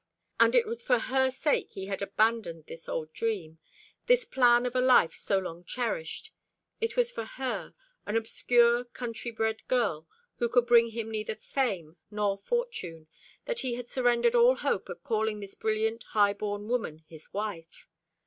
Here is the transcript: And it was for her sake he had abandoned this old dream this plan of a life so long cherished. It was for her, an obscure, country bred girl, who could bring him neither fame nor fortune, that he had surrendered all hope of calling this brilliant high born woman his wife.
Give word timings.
And 0.39 0.55
it 0.55 0.65
was 0.65 0.81
for 0.81 0.97
her 0.97 1.29
sake 1.29 1.73
he 1.73 1.85
had 1.85 2.01
abandoned 2.01 2.65
this 2.65 2.89
old 2.89 3.13
dream 3.13 3.59
this 4.07 4.25
plan 4.25 4.65
of 4.65 4.75
a 4.75 4.81
life 4.81 5.13
so 5.13 5.37
long 5.37 5.63
cherished. 5.63 6.31
It 6.79 6.95
was 6.97 7.11
for 7.11 7.25
her, 7.25 7.75
an 8.07 8.15
obscure, 8.15 8.83
country 8.83 9.29
bred 9.29 9.61
girl, 9.67 10.07
who 10.37 10.49
could 10.49 10.65
bring 10.65 10.89
him 10.89 11.11
neither 11.11 11.35
fame 11.35 11.97
nor 12.09 12.35
fortune, 12.35 13.09
that 13.45 13.59
he 13.59 13.75
had 13.75 13.87
surrendered 13.89 14.33
all 14.33 14.55
hope 14.55 14.89
of 14.89 15.03
calling 15.03 15.39
this 15.39 15.53
brilliant 15.53 16.01
high 16.01 16.33
born 16.33 16.67
woman 16.67 17.03
his 17.07 17.31
wife. 17.31 17.87